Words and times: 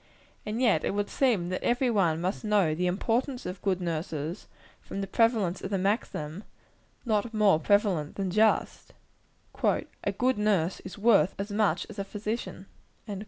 And 0.47 0.59
yet 0.59 0.83
it 0.83 0.95
would 0.95 1.11
seem 1.11 1.49
that 1.49 1.61
every 1.63 1.91
one 1.91 2.19
must 2.21 2.43
know 2.43 2.73
the 2.73 2.87
importance 2.87 3.45
of 3.45 3.61
good 3.61 3.79
nurses, 3.79 4.47
from 4.81 4.99
the 4.99 5.05
prevalence 5.05 5.61
of 5.61 5.69
the 5.69 5.77
maxim 5.77 6.43
not 7.05 7.35
more 7.35 7.59
prevalent 7.59 8.15
than 8.15 8.31
just 8.31 8.93
"A 9.63 10.11
good 10.17 10.39
nurse 10.39 10.79
is 10.79 10.97
worth 10.97 11.35
as 11.37 11.51
much 11.51 11.85
as 11.87 11.99
a 11.99 12.03
physician." 12.03 12.65